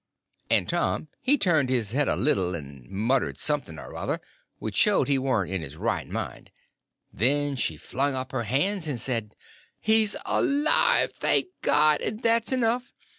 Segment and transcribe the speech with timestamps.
[0.49, 4.19] And Tom he turned his head a little, and muttered something or other,
[4.57, 6.49] which showed he warn't in his right mind;
[7.13, 9.25] then she flung up her hands, and says:
[9.79, 12.01] "He's alive, thank God!
[12.01, 12.91] And that's enough!"